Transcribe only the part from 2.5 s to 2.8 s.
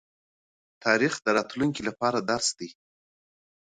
دی.